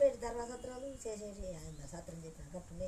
చేసిపోయి 0.00 0.20
ధర్మసత్రాలు 0.22 0.86
చేసేసి 0.96 1.46
ఆయన 1.54 1.86
సత్రం 1.86 2.20
చెప్పిన 2.24 2.46
గట్టునే 2.54 2.86